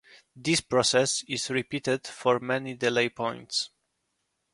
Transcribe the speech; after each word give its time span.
This 0.35 0.61
process 0.61 1.23
is 1.27 1.51
repeated 1.51 2.07
for 2.07 2.39
many 2.39 2.73
delay 2.73 3.09
points. 3.09 3.69